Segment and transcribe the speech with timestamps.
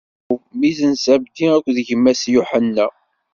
[0.03, 2.87] D Yeɛqub, mmi-s n Zabdi akked gma-s Yuḥenna.